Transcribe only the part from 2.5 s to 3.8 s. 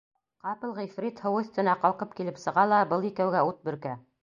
ла был икәүгә ут